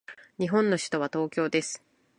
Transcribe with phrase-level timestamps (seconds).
[0.39, 1.83] 日本の首都は東京です。